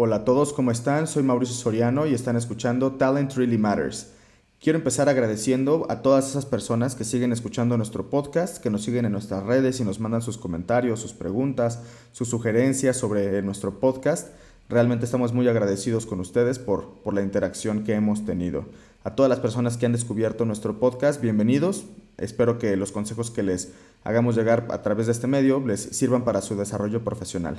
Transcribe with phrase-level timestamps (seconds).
[0.00, 1.08] Hola a todos, ¿cómo están?
[1.08, 4.12] Soy Mauricio Soriano y están escuchando Talent Really Matters.
[4.60, 9.06] Quiero empezar agradeciendo a todas esas personas que siguen escuchando nuestro podcast, que nos siguen
[9.06, 11.82] en nuestras redes y nos mandan sus comentarios, sus preguntas,
[12.12, 14.28] sus sugerencias sobre nuestro podcast.
[14.68, 18.66] Realmente estamos muy agradecidos con ustedes por, por la interacción que hemos tenido.
[19.02, 21.86] A todas las personas que han descubierto nuestro podcast, bienvenidos.
[22.18, 23.72] Espero que los consejos que les
[24.04, 27.58] hagamos llegar a través de este medio les sirvan para su desarrollo profesional.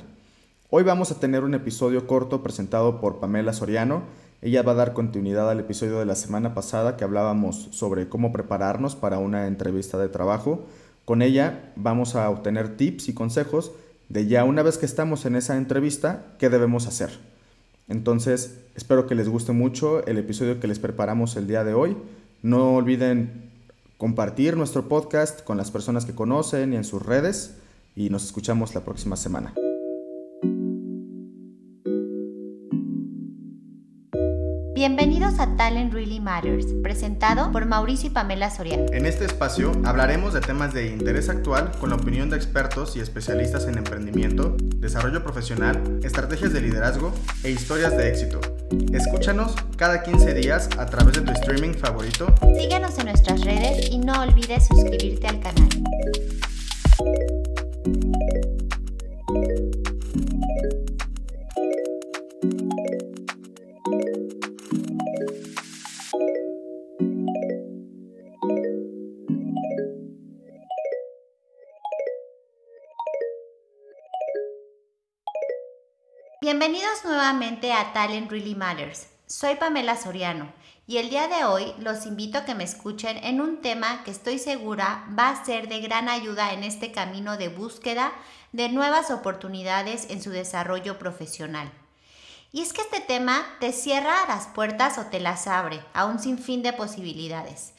[0.72, 4.04] Hoy vamos a tener un episodio corto presentado por Pamela Soriano.
[4.40, 8.30] Ella va a dar continuidad al episodio de la semana pasada que hablábamos sobre cómo
[8.30, 10.64] prepararnos para una entrevista de trabajo.
[11.04, 13.72] Con ella vamos a obtener tips y consejos
[14.08, 17.18] de ya una vez que estamos en esa entrevista, qué debemos hacer.
[17.88, 21.96] Entonces, espero que les guste mucho el episodio que les preparamos el día de hoy.
[22.42, 23.50] No olviden
[23.98, 27.56] compartir nuestro podcast con las personas que conocen y en sus redes
[27.96, 29.52] y nos escuchamos la próxima semana.
[34.80, 38.86] Bienvenidos a Talent Really Matters, presentado por Mauricio y Pamela Soriano.
[38.94, 43.00] En este espacio hablaremos de temas de interés actual con la opinión de expertos y
[43.00, 47.12] especialistas en emprendimiento, desarrollo profesional, estrategias de liderazgo
[47.44, 48.40] e historias de éxito.
[48.90, 52.34] Escúchanos cada 15 días a través de tu streaming favorito.
[52.58, 55.68] Síguenos en nuestras redes y no olvides suscribirte al canal.
[77.20, 79.06] Nuevamente a Talent Really Matters.
[79.26, 80.50] Soy Pamela Soriano
[80.86, 84.10] y el día de hoy los invito a que me escuchen en un tema que
[84.10, 88.10] estoy segura va a ser de gran ayuda en este camino de búsqueda
[88.52, 91.70] de nuevas oportunidades en su desarrollo profesional.
[92.52, 96.20] Y es que este tema te cierra las puertas o te las abre a un
[96.20, 97.74] sinfín de posibilidades.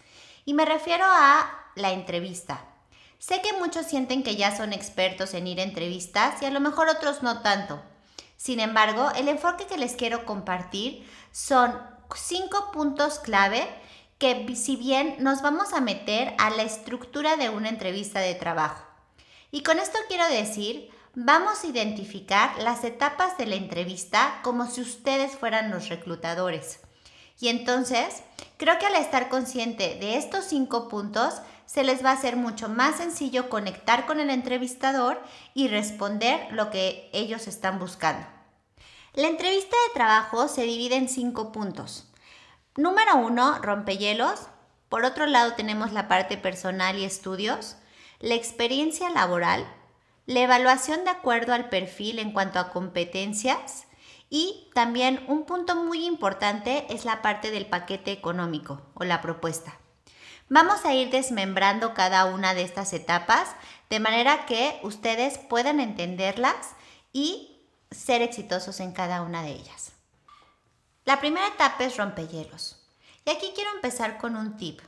[0.46, 2.64] Y me refiero a la entrevista.
[3.18, 6.60] Sé que muchos sienten que ya son expertos en ir a entrevistas y a lo
[6.60, 7.82] mejor otros no tanto,
[8.42, 11.80] sin embargo, el enfoque que les quiero compartir son
[12.16, 13.70] cinco puntos clave
[14.18, 18.84] que si bien nos vamos a meter a la estructura de una entrevista de trabajo.
[19.52, 24.82] Y con esto quiero decir, vamos a identificar las etapas de la entrevista como si
[24.82, 26.80] ustedes fueran los reclutadores.
[27.40, 28.24] Y entonces,
[28.58, 31.36] creo que al estar consciente de estos cinco puntos,
[31.72, 35.24] se les va a hacer mucho más sencillo conectar con el entrevistador
[35.54, 38.28] y responder lo que ellos están buscando.
[39.14, 42.12] La entrevista de trabajo se divide en cinco puntos.
[42.76, 44.48] Número uno, rompehielos.
[44.90, 47.78] Por otro lado tenemos la parte personal y estudios,
[48.20, 49.66] la experiencia laboral,
[50.26, 53.88] la evaluación de acuerdo al perfil en cuanto a competencias
[54.30, 59.81] y también un punto muy importante es la parte del paquete económico o la propuesta.
[60.54, 63.56] Vamos a ir desmembrando cada una de estas etapas
[63.90, 66.76] de manera que ustedes puedan entenderlas
[67.14, 69.94] y ser exitosos en cada una de ellas.
[71.06, 72.86] La primera etapa es rompehielos.
[73.24, 74.82] Y aquí quiero empezar con un tip.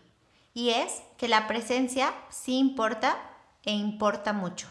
[0.53, 3.18] Y es que la presencia sí importa
[3.63, 4.68] e importa mucho.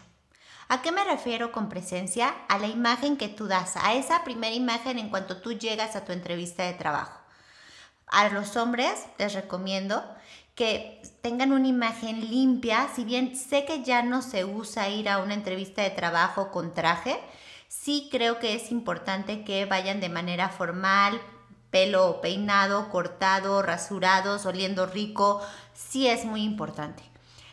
[0.67, 2.35] ¿A qué me refiero con presencia?
[2.49, 6.05] A la imagen que tú das, a esa primera imagen en cuanto tú llegas a
[6.05, 7.19] tu entrevista de trabajo.
[8.05, 10.03] A los hombres les recomiendo
[10.55, 15.19] que tengan una imagen limpia, si bien sé que ya no se usa ir a
[15.19, 17.19] una entrevista de trabajo con traje,
[17.67, 21.19] sí creo que es importante que vayan de manera formal,
[21.71, 25.41] pelo peinado, cortado, rasurados, oliendo rico,
[25.73, 27.03] sí es muy importante.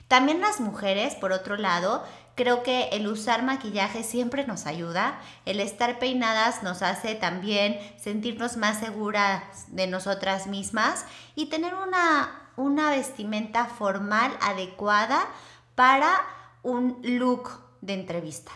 [0.09, 5.21] También las mujeres, por otro lado, creo que el usar maquillaje siempre nos ayuda.
[5.47, 12.50] El estar peinadas nos hace también sentirnos más seguras de nosotras mismas y tener una
[12.61, 15.27] una vestimenta formal adecuada
[15.75, 16.21] para
[16.63, 17.51] un look
[17.81, 18.53] de entrevista.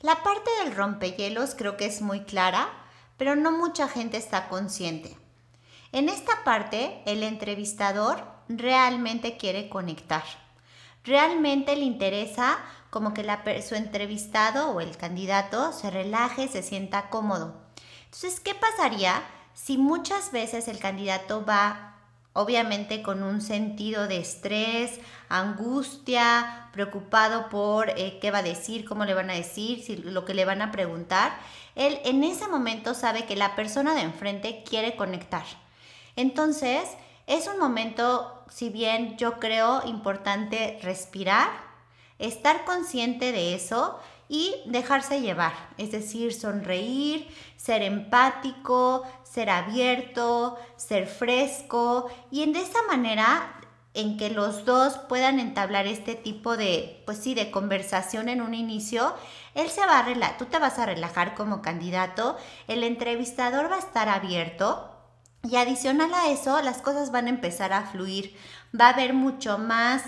[0.00, 2.68] La parte del rompehielos creo que es muy clara,
[3.16, 5.16] pero no mucha gente está consciente.
[5.92, 10.22] En esta parte, el entrevistador realmente quiere conectar.
[11.04, 12.58] Realmente le interesa
[12.90, 17.56] como que la, su entrevistado o el candidato se relaje, se sienta cómodo.
[18.04, 19.22] Entonces, ¿qué pasaría
[19.54, 21.96] si muchas veces el candidato va
[22.32, 29.04] obviamente con un sentido de estrés, angustia, preocupado por eh, qué va a decir, cómo
[29.04, 31.32] le van a decir, lo que le van a preguntar.
[31.74, 35.44] Él en ese momento sabe que la persona de enfrente quiere conectar.
[36.16, 36.88] Entonces,
[37.26, 41.48] es un momento, si bien yo creo importante respirar,
[42.18, 43.98] estar consciente de eso
[44.32, 52.78] y dejarse llevar, es decir, sonreír, ser empático, ser abierto, ser fresco y en esa
[52.86, 53.56] manera
[53.92, 58.54] en que los dos puedan entablar este tipo de, pues sí, de conversación en un
[58.54, 59.14] inicio,
[59.56, 62.36] él se va a relajar, tú te vas a relajar como candidato,
[62.68, 64.96] el entrevistador va a estar abierto
[65.42, 68.36] y adicional a eso, las cosas van a empezar a fluir,
[68.80, 70.04] va a haber mucho más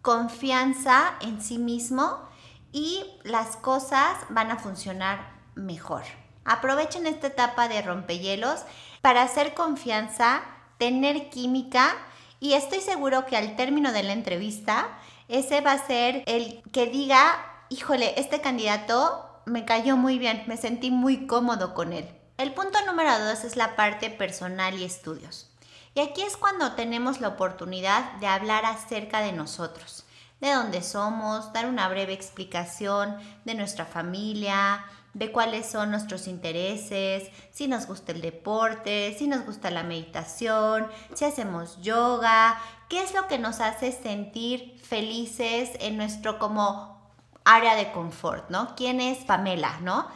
[0.00, 2.32] confianza en sí mismo
[2.74, 6.02] y las cosas van a funcionar mejor.
[6.44, 8.64] Aprovechen esta etapa de rompehielos
[9.00, 10.42] para hacer confianza,
[10.76, 11.94] tener química
[12.40, 14.88] y estoy seguro que al término de la entrevista
[15.28, 17.36] ese va a ser el que diga,
[17.68, 22.08] híjole, este candidato me cayó muy bien, me sentí muy cómodo con él.
[22.38, 25.48] El punto número dos es la parte personal y estudios.
[25.94, 30.03] Y aquí es cuando tenemos la oportunidad de hablar acerca de nosotros
[30.44, 37.30] de dónde somos, dar una breve explicación de nuestra familia, de cuáles son nuestros intereses,
[37.50, 42.60] si nos gusta el deporte, si nos gusta la meditación, si hacemos yoga,
[42.90, 47.10] qué es lo que nos hace sentir felices en nuestro como
[47.44, 48.74] área de confort, ¿no?
[48.76, 50.08] ¿Quién es Pamela, no?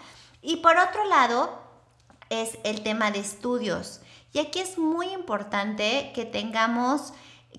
[0.42, 1.58] Y por otro lado
[2.28, 4.00] es el tema de estudios.
[4.34, 7.14] Y aquí es muy importante que tengamos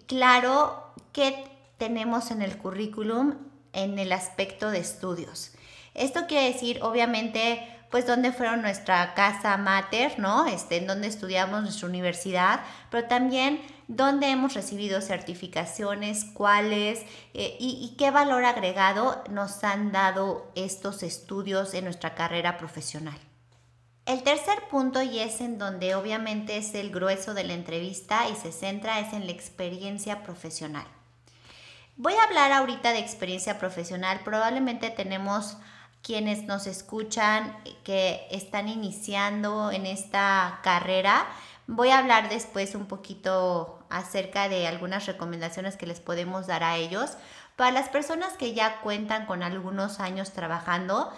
[0.05, 1.49] claro qué
[1.79, 3.35] tenemos en el currículum
[3.73, 5.51] en el aspecto de estudios.
[5.95, 10.45] Esto quiere decir, obviamente, pues dónde fueron nuestra casa mater, ¿no?
[10.45, 12.61] Este, en dónde estudiamos nuestra universidad,
[12.91, 16.99] pero también dónde hemos recibido certificaciones, cuáles
[17.33, 23.17] eh, y, y qué valor agregado nos han dado estos estudios en nuestra carrera profesional.
[24.05, 28.35] El tercer punto, y es en donde obviamente es el grueso de la entrevista y
[28.35, 30.85] se centra, es en la experiencia profesional.
[32.01, 34.21] Voy a hablar ahorita de experiencia profesional.
[34.23, 35.57] Probablemente tenemos
[36.01, 41.25] quienes nos escuchan que están iniciando en esta carrera.
[41.67, 46.77] Voy a hablar después un poquito acerca de algunas recomendaciones que les podemos dar a
[46.77, 47.17] ellos.
[47.57, 51.11] Para las personas que ya cuentan con algunos años trabajando,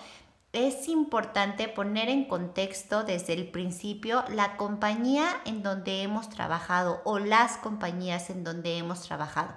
[0.51, 7.19] es importante poner en contexto desde el principio la compañía en donde hemos trabajado o
[7.19, 9.53] las compañías en donde hemos trabajado.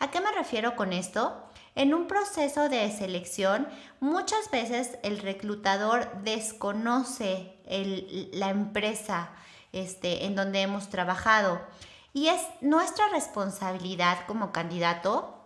[0.00, 1.44] ¿A qué me refiero con esto?
[1.74, 3.68] En un proceso de selección,
[4.00, 7.56] muchas veces el reclutador desconoce
[8.32, 9.30] la empresa
[9.72, 11.60] este, en donde hemos trabajado
[12.12, 15.38] y es nuestra responsabilidad como candidato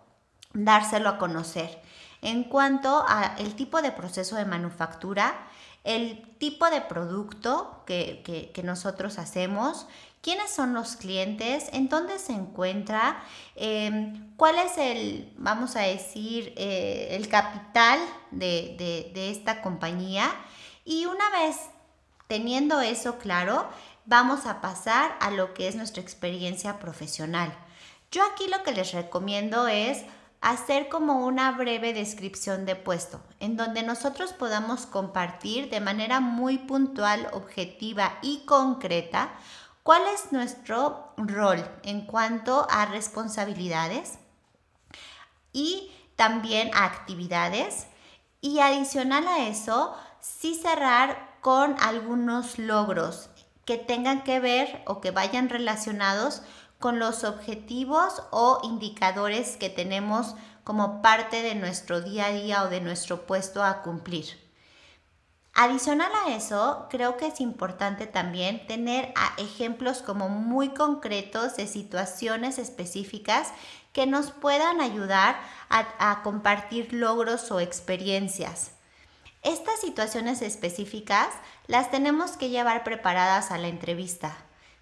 [0.53, 1.81] dárselo a conocer.
[2.21, 5.35] En cuanto al tipo de proceso de manufactura,
[5.83, 9.87] el tipo de producto que, nosotros hacemos,
[10.23, 13.21] quiénes son los clientes, en dónde se encuentra,
[13.55, 17.99] em, cuál es el, vamos a decir, eh, el capital
[18.31, 20.31] de, de esta compañía.
[20.85, 21.57] Y una vez
[22.27, 23.67] teniendo eso claro,
[24.05, 27.53] vamos a pasar a lo que es nuestra experiencia profesional.
[28.09, 30.03] Yo aquí lo que les recomiendo es
[30.41, 36.57] hacer como una breve descripción de puesto, en donde nosotros podamos compartir de manera muy
[36.57, 39.31] puntual, objetiva y concreta
[39.83, 44.17] cuál es nuestro rol en cuanto a responsabilidades
[45.51, 47.87] y también a actividades.
[48.41, 53.29] Y adicional a eso, sí cerrar con algunos logros
[53.65, 56.41] que tengan que ver o que vayan relacionados
[56.79, 60.35] con los objetivos o indicadores que tenemos
[60.65, 64.42] como parte de nuestro día a día o de nuestro puesto a cumplir.
[65.55, 72.57] Adicional a eso, creo que es importante también tener ejemplos como muy concretos de situaciones
[72.57, 73.51] específicas
[73.91, 78.71] que nos puedan ayudar a compartir logros o experiencias.
[79.43, 81.27] Estas situaciones específicas
[81.67, 84.35] las tenemos que llevar preparadas a la entrevista.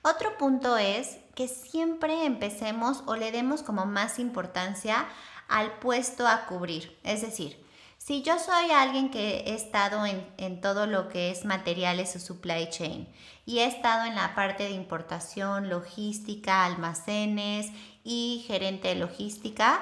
[0.04, 5.06] Otro punto es que siempre empecemos o le demos como más importancia
[5.50, 6.98] al puesto a cubrir.
[7.04, 7.62] Es decir,
[8.04, 12.68] si yo soy alguien que he estado en, todo lo que es materiales o supply
[12.68, 13.08] chain
[13.46, 17.68] y he estado en la parte de importación, logística, almacenes
[18.04, 19.82] y gerente de logística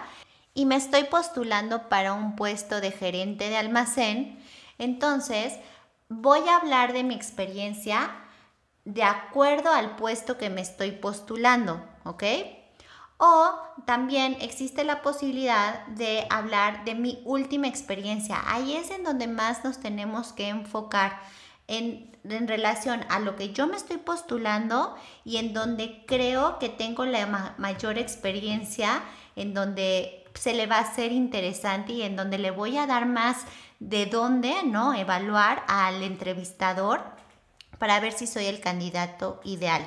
[0.54, 4.38] y me estoy postulando para un puesto de gerente de almacén,
[4.80, 5.58] entonces
[6.10, 8.12] voy a hablar de mi experiencia
[8.84, 12.24] de acuerdo al puesto que me estoy postulando, ¿ok?
[13.22, 13.54] O
[13.86, 18.42] también existe la posibilidad de hablar de mi última experiencia.
[18.48, 21.20] Ahí es en donde más nos tenemos que enfocar
[21.68, 24.96] en, en, relación a lo que yo me estoy postulando
[25.26, 29.04] y en donde creo que tengo la mayor experiencia
[29.36, 33.06] en donde se le va a hacer interesante y en donde le voy a dar
[33.06, 33.44] más
[33.82, 34.94] de dónde, ¿no?
[34.94, 37.04] Evaluar al entrevistador
[37.80, 39.86] para ver si soy el candidato ideal.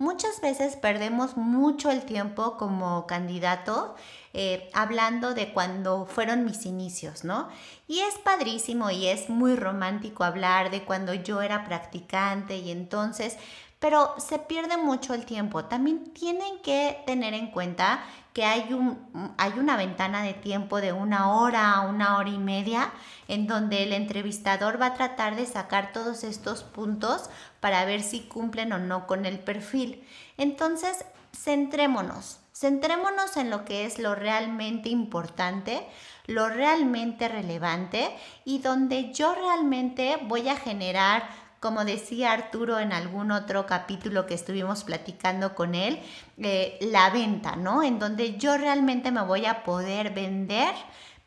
[0.00, 3.94] Muchas veces perdemos mucho el tiempo como candidato
[4.32, 7.50] eh, hablando de cuando fueron mis inicios, ¿no?
[7.86, 13.36] Y es padrísimo y es muy romántico hablar de cuando yo era practicante y entonces,
[13.78, 15.66] pero se pierde mucho el tiempo.
[15.66, 18.02] También tienen que tener en cuenta
[18.32, 22.38] que hay, un, hay una ventana de tiempo de una hora a una hora y
[22.38, 22.92] media
[23.28, 28.20] en donde el entrevistador va a tratar de sacar todos estos puntos para ver si
[28.20, 30.04] cumplen o no con el perfil.
[30.36, 31.04] Entonces,
[31.36, 35.86] centrémonos, centrémonos en lo que es lo realmente importante,
[36.26, 38.10] lo realmente relevante
[38.44, 41.28] y donde yo realmente voy a generar
[41.60, 46.00] como decía Arturo en algún otro capítulo que estuvimos platicando con él,
[46.38, 47.82] eh, la venta, ¿no?
[47.82, 50.74] En donde yo realmente me voy a poder vender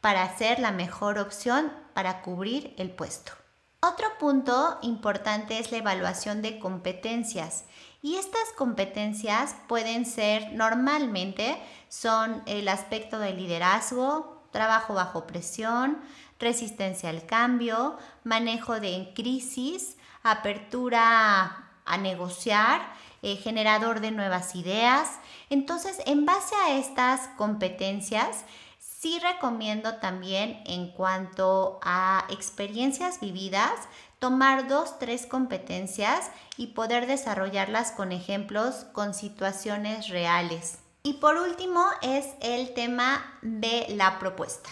[0.02, 3.32] para ser la mejor opción para cubrir el puesto.
[3.80, 7.66] Otro punto importante es la evaluación de competencias.
[8.02, 11.58] Y estas competencias pueden ser normalmente,
[11.90, 16.00] son el aspecto de liderazgo, trabajo bajo presión,
[16.40, 22.82] resistencia al cambio, manejo de crisis, apertura a negociar,
[23.22, 25.20] eh, generador de nuevas ideas.
[25.50, 28.46] Entonces, en base a estas competencias,
[28.80, 33.72] sí recomiendo también en cuanto a experiencias vividas,
[34.20, 40.80] tomar dos, tres competencias y poder desarrollarlas con ejemplos, con situaciones reales.
[41.04, 44.70] Y por último es el tema de la propuesta.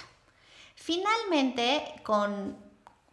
[0.76, 2.56] Finalmente, con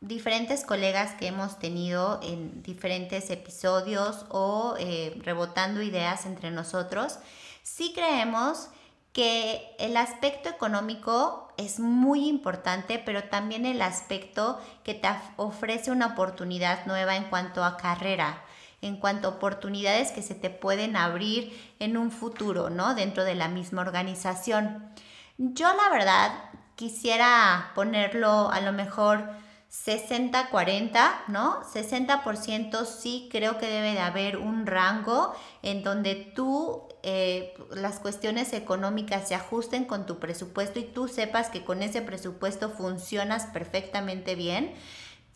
[0.00, 7.18] diferentes colegas que hemos tenido en diferentes episodios o eh, rebotando ideas entre nosotros,
[7.62, 8.68] sí creemos
[9.12, 16.06] que el aspecto económico es muy importante, pero también el aspecto que te ofrece una
[16.06, 18.44] oportunidad nueva en cuanto a carrera,
[18.80, 22.94] en cuanto a oportunidades que se te pueden abrir en un futuro, ¿no?
[22.94, 24.88] Dentro de la misma organización.
[25.36, 26.30] Yo la verdad
[26.76, 29.28] quisiera ponerlo a lo mejor
[29.70, 31.62] 60-40, ¿no?
[31.62, 38.54] 60% sí creo que debe de haber un rango en donde tú eh, las cuestiones
[38.54, 44.34] económicas se ajusten con tu presupuesto y tú sepas que con ese presupuesto funcionas perfectamente
[44.34, 44.74] bien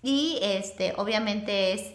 [0.03, 1.93] y este obviamente es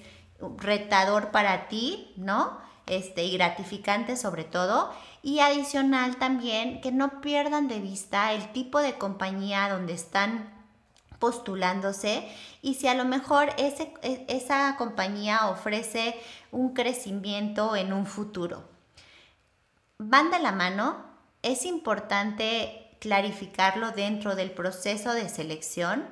[0.57, 2.59] retador para ti, ¿no?
[2.85, 4.93] Este, y gratificante sobre todo.
[5.21, 10.56] Y adicional también que no pierdan de vista el tipo de compañía donde están
[11.19, 12.27] postulándose
[12.61, 16.15] y si a lo mejor e, esa compañía ofrece
[16.51, 18.63] un crecimiento en un futuro.
[19.97, 21.05] Van de la mano,
[21.41, 26.05] es importante clarificarlo dentro del proceso de selección.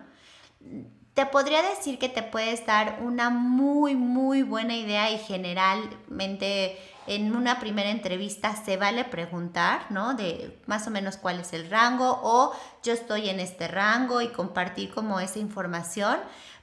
[1.16, 7.34] Te podría decir que te puedes dar una muy, muy buena idea y generalmente en
[7.34, 10.16] una primera entrevista se vale preguntar, ¿no?
[10.16, 12.52] De más o menos cuál es el rango o
[12.84, 16.18] yo estoy en este rango y compartir como esa información,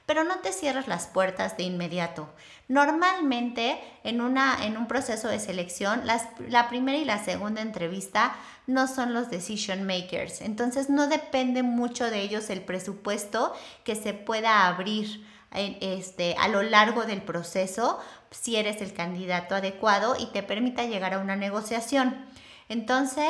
[0.05, 2.29] pero no te cierres las puertas de inmediato.
[2.67, 8.35] Normalmente en, una, en un proceso de selección, la primera y la segunda entrevista
[8.67, 13.53] no son los decision makers, entonces no depende mucho de ellos el presupuesto
[13.83, 17.99] que se pueda abrir este, a lo largo del proceso
[18.31, 22.25] si eres el candidato adecuado y te permita llegar a una negociación.
[22.69, 23.27] Entonces,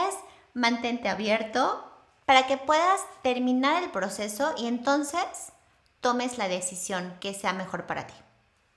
[0.54, 1.90] mantente abierto
[2.26, 5.52] para que puedas terminar el proceso y entonces
[6.00, 8.14] tomes la decisión que sea mejor para ti.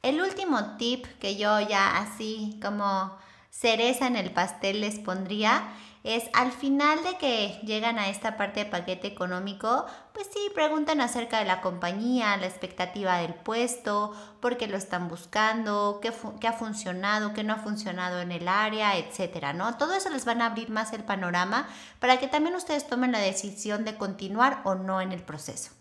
[0.02, 3.16] El último tip que yo ya así como
[3.50, 5.68] cereza en el pastel les pondría
[6.06, 11.00] es al final de que llegan a esta parte de paquete económico, pues sí, preguntan
[11.00, 16.08] acerca de la compañía, la expectativa del puesto, por qué lo están buscando, qué,
[16.46, 19.76] ha funcionado, qué no ha funcionado en el área, etcétera, ¿no?
[19.78, 23.18] Todo eso les van a abrir más el panorama para que también ustedes tomen la
[23.18, 25.72] decisión de continuar o no en el proceso.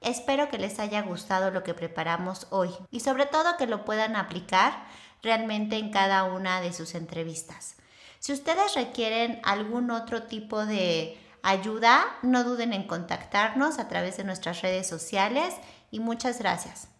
[0.00, 4.14] Espero que les haya gustado lo que preparamos hoy y sobre todo que lo puedan
[4.14, 4.84] aplicar
[5.22, 7.76] realmente en cada una de sus entrevistas.
[8.22, 14.22] Si ustedes requieren algún otro tipo de ayuda, no duden en contactarnos a través de
[14.22, 15.56] nuestras redes sociales
[15.90, 16.91] y muchas gracias.